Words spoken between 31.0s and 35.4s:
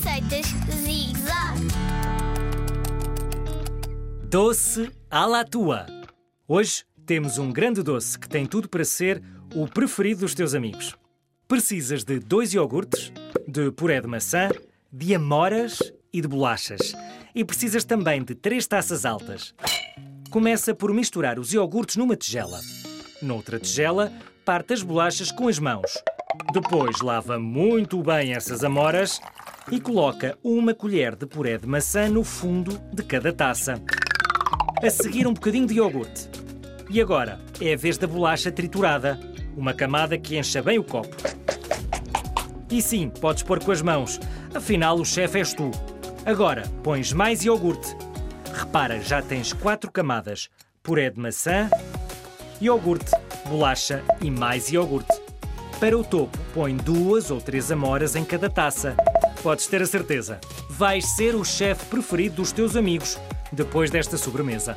de puré de maçã no fundo de cada taça. A seguir, um